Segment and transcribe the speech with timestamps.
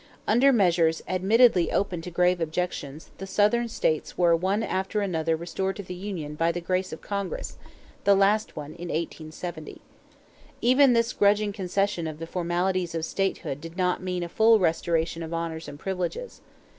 [0.27, 5.75] Under measures admittedly open to grave objections, the Southern states were one after another restored
[5.75, 7.55] to the union by the grace of Congress,
[8.03, 9.79] the last one in 1870.
[10.59, 15.21] Even this grudging concession of the formalities of statehood did not mean a full restoration
[15.21, 16.41] of honors and privileges.